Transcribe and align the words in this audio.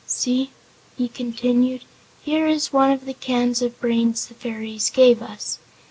See," 0.07 0.49
he 0.97 1.07
continued, 1.07 1.85
"here 2.23 2.47
is 2.47 2.73
one 2.73 2.89
of 2.91 3.05
the 3.05 3.13
cans 3.13 3.61
of 3.61 3.79
brains 3.79 4.25
the 4.25 4.33
fairies 4.33 4.89
gave 4.89 5.21
us." 5.21 5.59